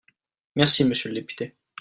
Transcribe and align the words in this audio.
Merci, 0.55 0.83
monsieur 0.85 1.09
le 1.09 1.13
député 1.19 1.53